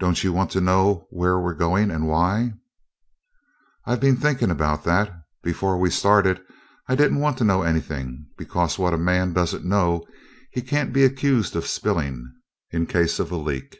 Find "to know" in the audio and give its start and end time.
0.52-1.08, 7.36-7.60